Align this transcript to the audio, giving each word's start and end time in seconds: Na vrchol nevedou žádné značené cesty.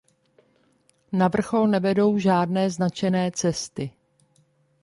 Na 1.11 1.27
vrchol 1.29 1.67
nevedou 1.67 2.17
žádné 2.19 2.69
značené 2.69 3.31
cesty. 3.31 3.91